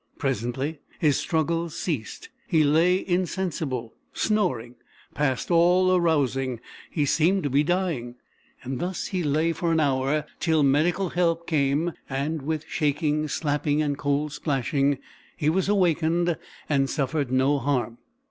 Presently 0.17 0.79
his 0.97 1.17
struggles 1.17 1.77
ceased; 1.77 2.29
he 2.47 2.63
lay 2.63 3.07
insensible, 3.07 3.93
snoring, 4.13 4.73
past 5.13 5.51
all 5.51 5.95
arousing; 5.95 6.59
he 6.89 7.05
seemed 7.05 7.43
to 7.43 7.51
be 7.51 7.63
dying. 7.63 8.15
And 8.63 8.79
thus 8.79 9.05
he 9.09 9.21
lay 9.21 9.53
for 9.53 9.71
an 9.71 9.79
hour, 9.79 10.25
till 10.39 10.63
medical 10.63 11.09
help 11.09 11.45
came 11.45 11.93
and, 12.09 12.41
with 12.41 12.65
shaking, 12.67 13.27
slapping, 13.27 13.79
and 13.83 13.95
cold 13.95 14.33
splashing, 14.33 14.97
he 15.37 15.51
was 15.51 15.69
awakened 15.69 16.35
and 16.67 16.89
suffered 16.89 17.31
no 17.31 17.59
harm. 17.59 17.99